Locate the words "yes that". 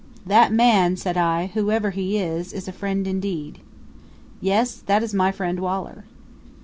4.41-5.03